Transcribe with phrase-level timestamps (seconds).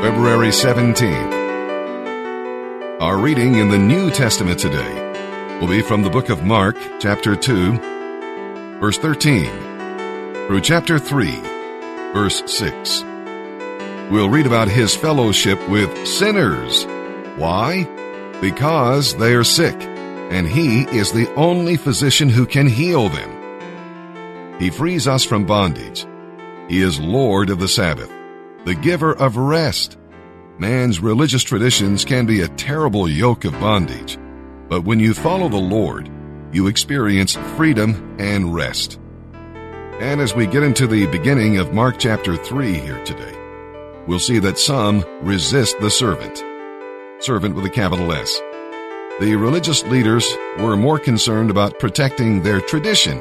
[0.00, 1.32] February 17th.
[3.02, 7.36] Our reading in the New Testament today will be from the book of Mark, chapter
[7.36, 7.72] 2,
[8.80, 9.44] verse 13,
[10.46, 11.30] through chapter 3,
[12.14, 13.02] verse 6.
[14.10, 16.86] We'll read about his fellowship with sinners.
[17.36, 17.84] Why?
[18.40, 24.58] Because they are sick, and he is the only physician who can heal them.
[24.58, 26.06] He frees us from bondage.
[26.70, 28.10] He is Lord of the Sabbath,
[28.64, 29.96] the giver of rest.
[30.58, 34.18] Man's religious traditions can be a terrible yoke of bondage,
[34.68, 36.10] but when you follow the Lord,
[36.52, 38.98] you experience freedom and rest.
[40.00, 43.34] And as we get into the beginning of Mark chapter 3 here today,
[44.06, 46.44] we'll see that some resist the servant.
[47.22, 48.40] Servant with a capital S.
[49.20, 50.26] The religious leaders
[50.58, 53.18] were more concerned about protecting their tradition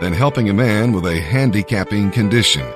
[0.00, 2.66] than helping a man with a handicapping condition.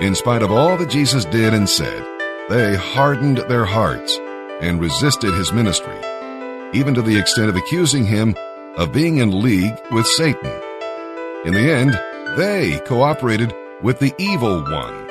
[0.00, 2.02] In spite of all that Jesus did and said,
[2.48, 4.18] they hardened their hearts
[4.62, 5.94] and resisted his ministry,
[6.72, 8.34] even to the extent of accusing him
[8.78, 10.50] of being in league with Satan.
[11.44, 12.00] In the end,
[12.38, 15.10] they cooperated with the evil one.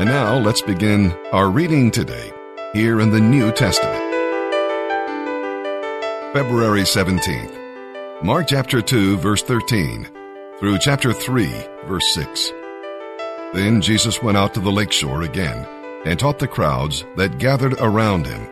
[0.00, 2.32] And now let's begin our reading today
[2.72, 4.02] here in the New Testament.
[6.34, 8.24] February 17th.
[8.24, 10.08] Mark chapter 2 verse 13
[10.58, 11.46] through chapter 3
[11.86, 12.52] verse 6.
[13.52, 15.66] Then Jesus went out to the lakeshore again
[16.04, 18.46] and taught the crowds that gathered around him.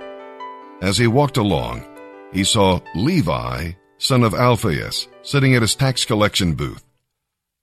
[0.80, 1.84] As he walked along,
[2.32, 6.84] he saw Levi, son of Alphaeus, sitting at his tax collection booth.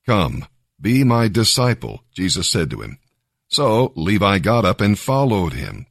[0.05, 0.45] Come,
[0.79, 2.97] be my disciple, Jesus said to him.
[3.49, 5.85] So Levi got up and followed him.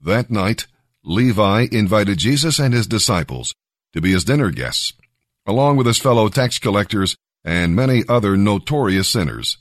[0.00, 0.66] That night,
[1.04, 3.54] Levi invited Jesus and his disciples
[3.92, 4.94] to be his dinner guests,
[5.46, 9.58] along with his fellow tax collectors and many other notorious sinners.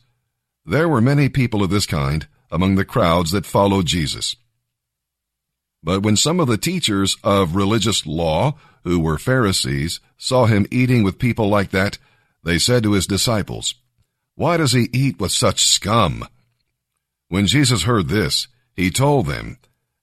[0.70, 4.36] There were many people of this kind among the crowds that followed Jesus.
[5.82, 8.54] But when some of the teachers of religious law,
[8.84, 11.98] who were Pharisees, saw him eating with people like that,
[12.44, 13.74] they said to his disciples,
[14.36, 16.28] Why does he eat with such scum?
[17.30, 19.58] When Jesus heard this, he told them,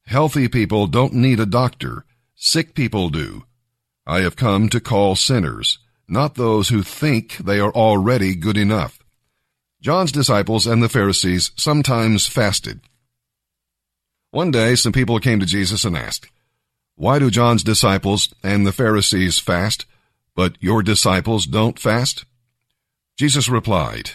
[0.07, 2.05] Healthy people don't need a doctor,
[2.35, 3.45] sick people do.
[4.05, 5.79] I have come to call sinners,
[6.09, 8.99] not those who think they are already good enough.
[9.87, 12.81] John's disciples and the Pharisees sometimes fasted.
[14.33, 16.29] One day, some people came to Jesus and asked,
[16.97, 19.87] Why do John's disciples and the Pharisees fast,
[20.35, 22.25] but your disciples don't fast?
[23.17, 24.11] Jesus replied,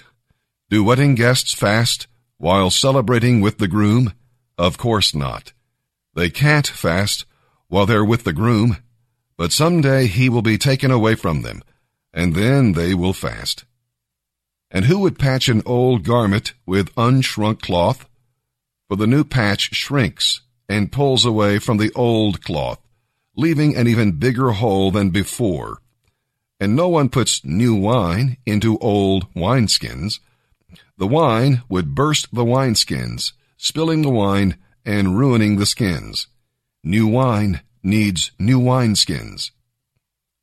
[0.69, 2.07] Do wedding guests fast
[2.37, 4.11] while celebrating with the groom?
[4.57, 5.53] Of course not.
[6.15, 7.23] They can't fast
[7.69, 8.75] while they're with the groom,
[9.37, 11.61] but someday he will be taken away from them,
[12.13, 13.63] and then they will fast.
[14.71, 18.07] And who would patch an old garment with unshrunk cloth?
[18.87, 22.79] For the new patch shrinks and pulls away from the old cloth,
[23.35, 25.79] leaving an even bigger hole than before.
[26.59, 30.19] And no one puts new wine into old wineskins.
[30.97, 36.27] The wine would burst the wineskins, spilling the wine and ruining the skins.
[36.83, 39.51] New wine needs new wineskins.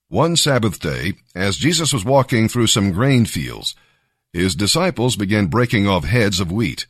[0.08, 3.74] One Sabbath day, as Jesus was walking through some grain fields,
[4.32, 6.86] his disciples began breaking off heads of wheat.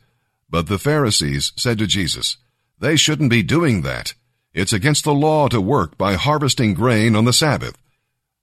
[0.49, 2.37] But the Pharisees said to Jesus,
[2.79, 4.13] They shouldn't be doing that.
[4.53, 7.77] It's against the law to work by harvesting grain on the Sabbath.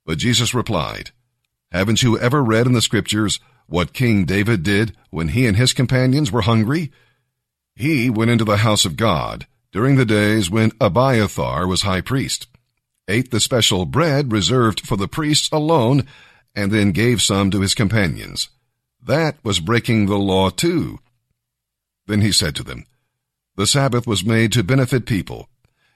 [0.04, 1.10] But Jesus replied,
[1.72, 5.72] Haven't you ever read in the Scriptures what King David did when he and his
[5.72, 6.92] companions were hungry?
[7.74, 12.46] He went into the house of God during the days when Abiathar was high priest,
[13.08, 16.06] ate the special bread reserved for the priests alone,
[16.54, 18.48] and then gave some to his companions.
[19.06, 20.99] That was breaking the law too.
[22.09, 22.87] Then he said to them,
[23.55, 25.49] The Sabbath was made to benefit people,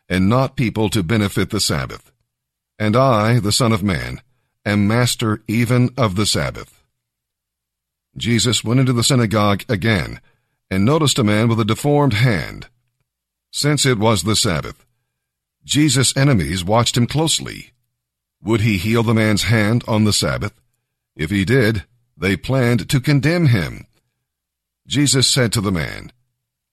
[0.09, 2.13] and not people to benefit the Sabbath.
[2.79, 4.21] And I, the Son of Man,
[4.65, 6.85] am master even of the Sabbath.
[8.17, 10.21] Jesus went into the synagogue again,
[10.71, 12.69] and noticed a man with a deformed hand.
[13.51, 14.87] Since it was the Sabbath,
[15.65, 17.73] Jesus' enemies watched him closely.
[18.41, 20.55] Would he heal the man's hand on the Sabbath?
[21.17, 21.85] If he did,
[22.21, 23.87] they planned to condemn him.
[24.87, 26.13] Jesus said to the man,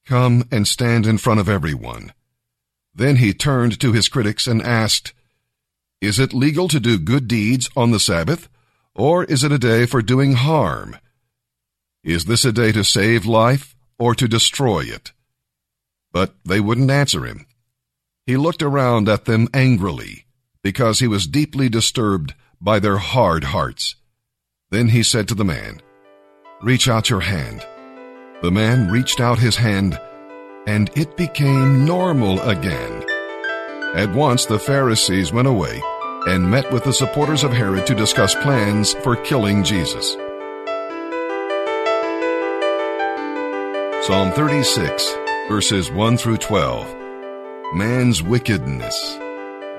[0.06, 2.14] Come and stand in front of everyone.
[2.94, 5.14] Then he turned to his critics and asked,
[6.02, 8.50] Is it legal to do good deeds on the Sabbath,
[8.94, 10.98] or is it a day for doing harm?
[12.04, 15.12] Is this a day to save life or to destroy it?
[16.12, 17.46] But they wouldn't answer him.
[18.26, 20.26] He looked around at them angrily,
[20.64, 23.97] because he was deeply disturbed by their hard hearts.
[24.70, 25.82] Then he said to the man,
[26.62, 27.66] Reach out your hand.
[28.42, 29.98] The man reached out his hand,
[30.68, 33.04] and it became normal again.
[33.96, 35.82] At once the Pharisees went away
[36.28, 40.18] and met with the supporters of Herod to discuss plans for killing Jesus.
[44.06, 45.16] Psalm 36,
[45.48, 46.94] verses 1 through 12.
[47.74, 49.18] Man's wickedness.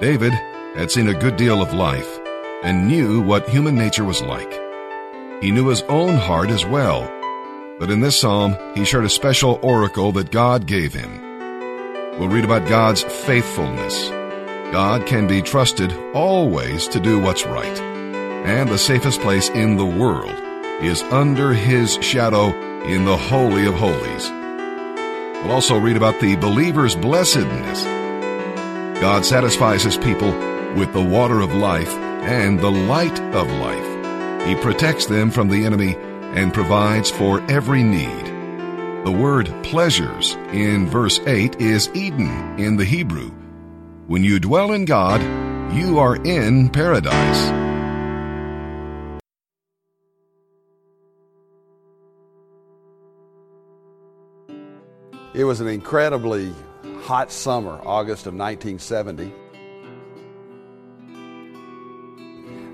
[0.00, 0.32] David
[0.76, 2.18] had seen a good deal of life
[2.62, 4.67] and knew what human nature was like.
[5.40, 7.08] He knew his own heart as well,
[7.78, 11.20] but in this psalm he shared a special oracle that God gave him.
[12.18, 14.08] We'll read about God's faithfulness.
[14.72, 19.86] God can be trusted always to do what's right, and the safest place in the
[19.86, 20.34] world
[20.82, 22.52] is under his shadow
[22.82, 24.30] in the Holy of Holies.
[25.44, 27.84] We'll also read about the believer's blessedness.
[29.00, 30.32] God satisfies his people
[30.74, 33.97] with the water of life and the light of life.
[34.46, 35.96] He protects them from the enemy
[36.34, 38.26] and provides for every need.
[39.04, 43.30] The word pleasures in verse 8 is Eden in the Hebrew.
[44.06, 45.20] When you dwell in God,
[45.74, 47.68] you are in paradise.
[55.34, 56.52] It was an incredibly
[57.02, 59.32] hot summer, August of 1970.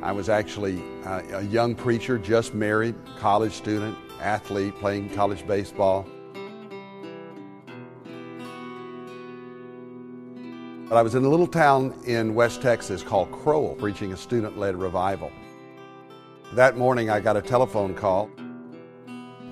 [0.04, 6.06] I was actually uh, a young preacher, just married, college student, athlete, playing college baseball.
[10.90, 14.58] But I was in a little town in West Texas called Crowell, preaching a student
[14.58, 15.32] led revival.
[16.52, 18.28] That morning, I got a telephone call.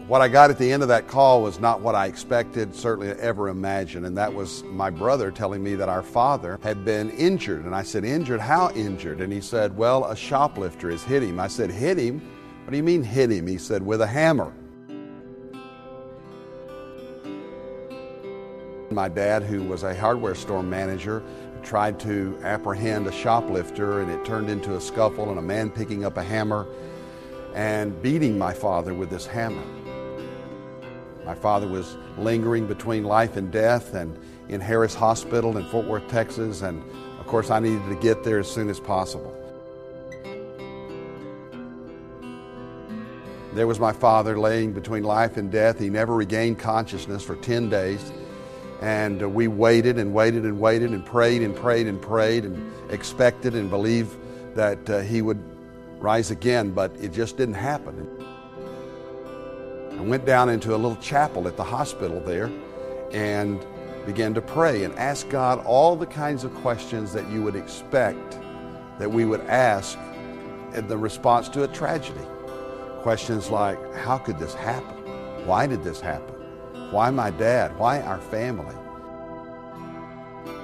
[0.08, 3.10] What I got at the end of that call was not what I expected, certainly
[3.20, 7.64] ever imagined, and that was my brother telling me that our father had been injured.
[7.64, 8.40] And I said, Injured?
[8.40, 9.20] How injured?
[9.20, 11.38] And he said, Well, a shoplifter has hit him.
[11.38, 12.20] I said, Hit him?
[12.64, 13.46] What do you mean hit him?
[13.46, 14.52] He said, With a hammer.
[18.90, 21.22] My dad, who was a hardware store manager,
[21.62, 26.04] tried to apprehend a shoplifter, and it turned into a scuffle and a man picking
[26.04, 26.66] up a hammer
[27.54, 29.62] and beating my father with this hammer.
[31.24, 36.08] My father was lingering between life and death and in Harris Hospital in Fort Worth,
[36.08, 36.82] Texas, and
[37.20, 39.38] of course I needed to get there as soon as possible.
[43.54, 45.78] There was my father laying between life and death.
[45.78, 48.10] He never regained consciousness for 10 days.
[48.80, 52.72] And uh, we waited and waited and waited and prayed and prayed and prayed and
[52.90, 54.16] expected and believed
[54.56, 55.38] that uh, he would
[55.98, 58.08] rise again, but it just didn't happen.
[60.02, 62.50] I went down into a little chapel at the hospital there
[63.12, 63.64] and
[64.04, 68.40] began to pray and ask God all the kinds of questions that you would expect
[68.98, 69.96] that we would ask
[70.74, 72.26] in the response to a tragedy.
[73.02, 74.96] Questions like, How could this happen?
[75.46, 76.34] Why did this happen?
[76.90, 77.78] Why my dad?
[77.78, 78.74] Why our family?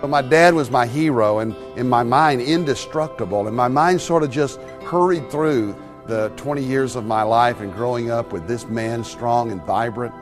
[0.00, 4.24] But my dad was my hero and in my mind indestructible, and my mind sort
[4.24, 5.76] of just hurried through
[6.08, 10.14] the 20 years of my life and growing up with this man, strong and vibrant,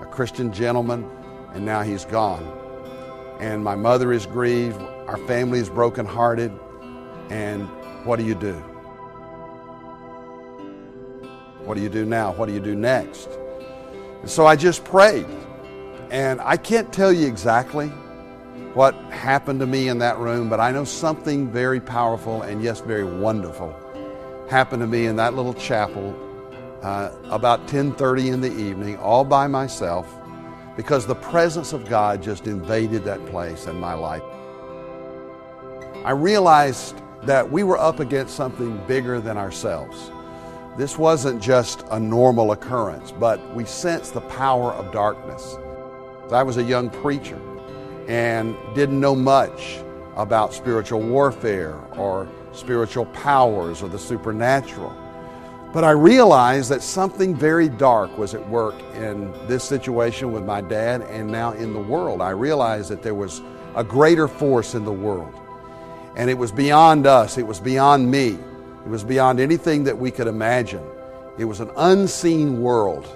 [0.00, 1.08] a Christian gentleman,
[1.52, 2.50] and now he's gone.
[3.40, 6.50] And my mother is grieved, our family is brokenhearted,
[7.28, 7.68] and
[8.06, 8.54] what do you do?
[11.64, 12.32] What do you do now?
[12.32, 13.28] What do you do next?
[14.22, 15.26] And so I just prayed.
[16.10, 17.88] And I can't tell you exactly
[18.72, 22.80] what happened to me in that room, but I know something very powerful and, yes,
[22.80, 23.78] very wonderful
[24.48, 26.14] happened to me in that little chapel
[26.82, 30.06] uh, about 10:30 in the evening, all by myself,
[30.76, 34.22] because the presence of God just invaded that place in my life.
[36.04, 40.10] I realized that we were up against something bigger than ourselves.
[40.76, 45.56] This wasn't just a normal occurrence, but we sensed the power of darkness.
[46.30, 47.40] I was a young preacher
[48.08, 49.78] and didn't know much
[50.16, 54.96] about spiritual warfare or spiritual powers or the supernatural.
[55.72, 60.60] But I realized that something very dark was at work in this situation with my
[60.60, 62.20] dad and now in the world.
[62.20, 63.42] I realized that there was
[63.74, 65.34] a greater force in the world.
[66.16, 68.38] And it was beyond us, it was beyond me,
[68.84, 70.84] it was beyond anything that we could imagine.
[71.38, 73.08] It was an unseen world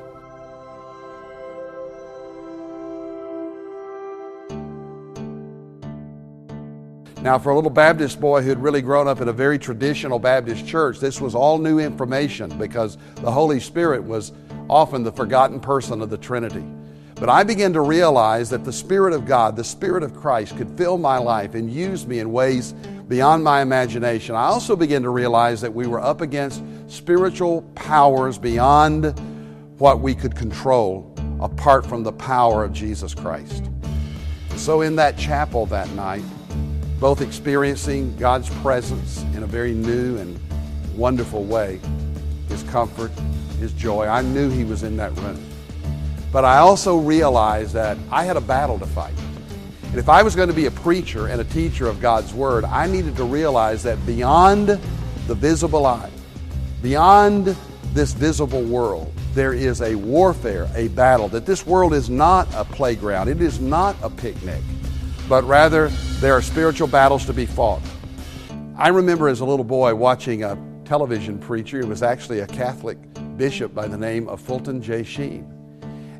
[7.23, 10.21] Now, for a little Baptist boy who had really grown up in a very traditional
[10.21, 14.33] Baptist church, this was all new information because the Holy Spirit was
[14.71, 16.65] often the forgotten person of the Trinity.
[17.17, 20.71] But I began to realize that the Spirit of God, the Spirit of Christ, could
[20.79, 22.73] fill my life and use me in ways
[23.09, 24.37] beyond my imagination.
[24.37, 29.19] I also began to realize that we were up against spiritual powers beyond
[29.79, 33.69] what we could control apart from the power of Jesus Christ.
[34.55, 36.23] So, in that chapel that night,
[37.00, 40.38] both experiencing God's presence in a very new and
[40.97, 41.81] wonderful way,
[42.49, 43.12] His comfort,
[43.61, 45.40] His joy, I knew He was in that room.
[46.33, 49.14] But I also realized that I had a battle to fight.
[49.85, 52.64] And if I was going to be a preacher and a teacher of God's Word,
[52.64, 56.11] I needed to realize that beyond the visible eye,
[56.83, 57.57] beyond
[57.95, 62.64] this visible world, there is a warfare, a battle, that this world is not a
[62.64, 64.62] playground, it is not a picnic,
[65.29, 65.89] but rather
[66.21, 67.83] there are spiritual battles to be fought.
[68.77, 72.99] I remember as a little boy watching a television preacher, he was actually a Catholic
[73.37, 75.03] bishop by the name of Fulton J.
[75.03, 75.53] Sheen.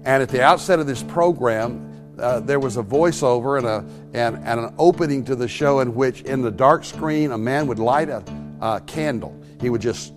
[0.05, 1.85] And at the outset of this program,
[2.19, 5.95] uh, there was a voiceover and, a, and, and an opening to the show in
[5.95, 8.23] which, in the dark screen, a man would light a,
[8.61, 9.41] a candle.
[9.61, 10.13] He would just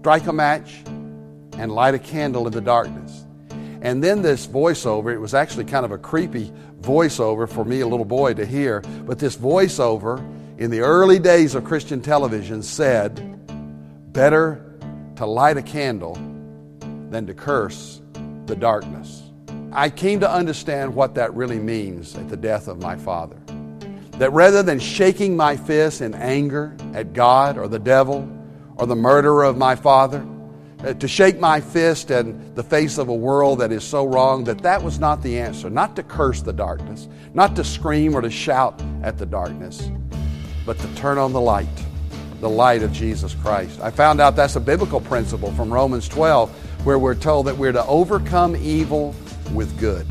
[0.00, 0.82] strike a match
[1.56, 3.26] and light a candle in the darkness.
[3.82, 6.50] And then this voiceover, it was actually kind of a creepy
[6.84, 10.18] voiceover for me, a little boy, to hear, but this voiceover
[10.58, 13.30] in the early days of Christian television said,
[14.12, 14.64] Better
[15.16, 16.14] to light a candle
[17.10, 18.00] than to curse
[18.46, 19.22] the darkness.
[19.72, 23.36] I came to understand what that really means at the death of my father.
[24.18, 28.30] That rather than shaking my fist in anger at God or the devil
[28.76, 30.24] or the murderer of my father,
[30.84, 34.44] Uh, to shake my fist in the face of a world that is so wrong,
[34.44, 35.70] that that was not the answer.
[35.70, 39.90] Not to curse the darkness, not to scream or to shout at the darkness,
[40.66, 41.66] but to turn on the light,
[42.40, 43.80] the light of Jesus Christ.
[43.80, 46.50] I found out that's a biblical principle from Romans 12,
[46.84, 49.14] where we're told that we're to overcome evil
[49.54, 50.06] with good.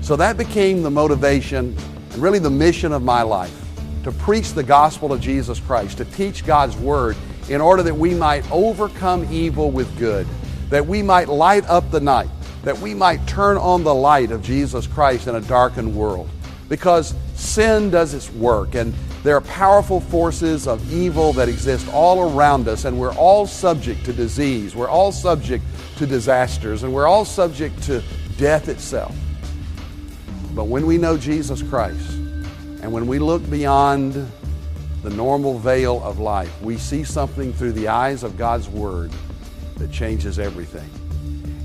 [0.00, 1.76] So that became the motivation
[2.12, 3.58] and really the mission of my life
[4.04, 7.16] to preach the gospel of Jesus Christ, to teach God's word
[7.48, 10.26] in order that we might overcome evil with good,
[10.70, 12.28] that we might light up the night,
[12.62, 16.28] that we might turn on the light of Jesus Christ in a darkened world.
[16.68, 22.32] Because sin does its work, and there are powerful forces of evil that exist all
[22.32, 24.74] around us, and we're all subject to disease.
[24.74, 25.64] We're all subject
[25.98, 28.02] to disasters, and we're all subject to
[28.36, 29.14] death itself.
[30.54, 32.10] But when we know Jesus Christ,
[32.82, 34.14] and when we look beyond
[35.02, 39.12] the normal veil of life, we see something through the eyes of God's Word
[39.76, 40.88] that changes everything.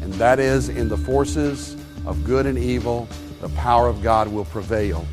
[0.01, 1.75] And that is in the forces
[2.05, 3.07] of good and evil,
[3.41, 5.05] the power of God will prevail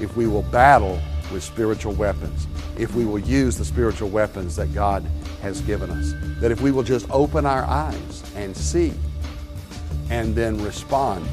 [0.00, 1.00] if we will battle
[1.32, 2.46] with spiritual weapons,
[2.78, 5.04] if we will use the spiritual weapons that God
[5.40, 6.12] has given us.
[6.40, 8.92] That if we will just open our eyes and see
[10.10, 11.26] and then respond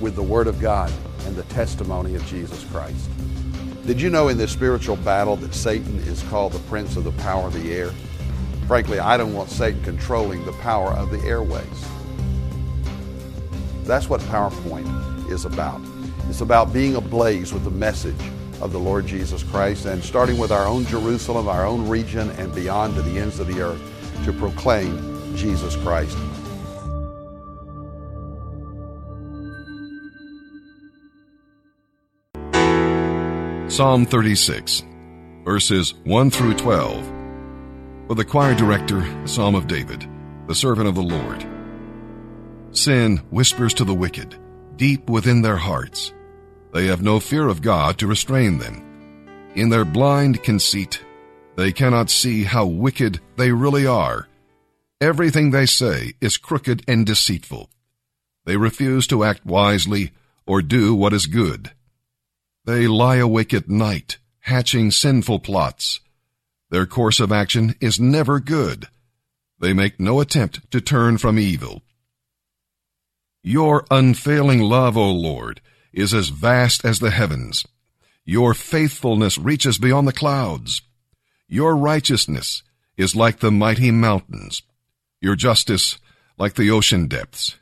[0.00, 0.92] with the Word of God
[1.26, 3.10] and the testimony of Jesus Christ.
[3.86, 7.12] Did you know in this spiritual battle that Satan is called the prince of the
[7.12, 7.92] power of the air?
[8.66, 11.66] Frankly, I don't want Satan controlling the power of the airways.
[13.82, 15.82] That's what PowerPoint is about.
[16.30, 18.16] It's about being ablaze with the message
[18.62, 22.54] of the Lord Jesus Christ and starting with our own Jerusalem, our own region, and
[22.54, 23.82] beyond to the ends of the earth
[24.24, 26.16] to proclaim Jesus Christ.
[33.74, 34.84] Psalm 36,
[35.44, 37.04] verses 1 through 12.
[38.06, 40.08] For the choir director, Psalm of David,
[40.46, 41.44] the servant of the Lord.
[42.70, 44.38] Sin whispers to the wicked,
[44.76, 46.12] deep within their hearts.
[46.72, 49.50] They have no fear of God to restrain them.
[49.56, 51.04] In their blind conceit,
[51.56, 54.28] they cannot see how wicked they really are.
[55.00, 57.68] Everything they say is crooked and deceitful.
[58.44, 60.12] They refuse to act wisely
[60.46, 61.72] or do what is good.
[62.64, 66.00] They lie awake at night, hatching sinful plots.
[66.70, 68.88] Their course of action is never good.
[69.60, 71.82] They make no attempt to turn from evil.
[73.42, 75.60] Your unfailing love, O Lord,
[75.92, 77.66] is as vast as the heavens.
[78.24, 80.80] Your faithfulness reaches beyond the clouds.
[81.46, 82.62] Your righteousness
[82.96, 84.62] is like the mighty mountains.
[85.20, 85.98] Your justice
[86.38, 87.56] like the ocean depths.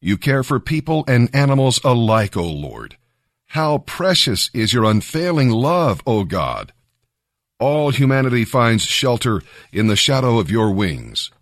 [0.00, 2.96] You care for people and animals alike, O Lord.
[3.54, 6.72] How precious is your unfailing love, O God!
[7.58, 9.42] All humanity finds shelter
[9.72, 11.32] in the shadow of your wings.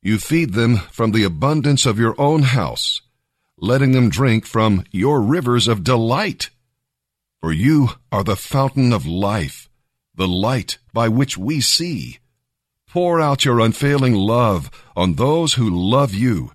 [0.00, 3.02] You feed them from the abundance of your own house,
[3.56, 6.50] letting them drink from your rivers of delight.
[7.40, 9.68] For you are the fountain of life,
[10.14, 12.18] the light by which we see.
[12.88, 16.52] Pour out your unfailing love on those who love you.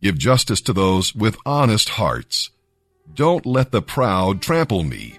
[0.00, 2.51] Give justice to those with honest hearts.
[3.14, 5.18] Don't let the proud trample me.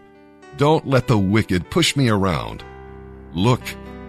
[0.58, 2.64] Don't let the wicked push me around.
[3.34, 3.62] Look,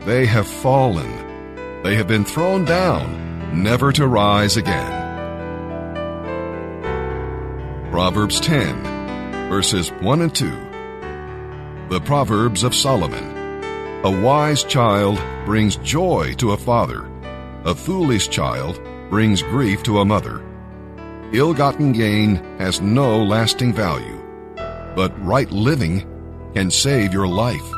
[0.06, 1.82] they have fallen.
[1.82, 5.02] They have been thrown down, never to rise again.
[7.90, 8.94] Proverbs 10
[9.50, 10.46] verses 1 and 2.
[11.90, 13.62] The Proverbs of Solomon.
[14.04, 17.10] A wise child brings joy to a father.
[17.64, 20.53] A foolish child brings grief to a mother.
[21.34, 24.22] Ill-gotten gain has no lasting value,
[24.94, 26.06] but right living
[26.54, 27.73] can save your life.